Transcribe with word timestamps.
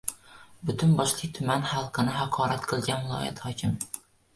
Butun 0.69 0.95
boshli 1.01 1.29
tuman 1.39 1.69
xalqini 1.75 2.19
haqorat 2.19 2.69
qilgan 2.75 3.09
viloyat 3.09 3.49
hokimi 3.49 3.93